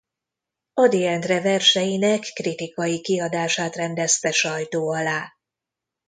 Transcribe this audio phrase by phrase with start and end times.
[0.73, 5.31] Ady Endre verseinek kritikai kiadását rendezte sajtó alá.